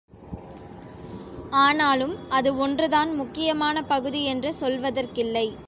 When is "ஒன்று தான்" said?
2.57-3.15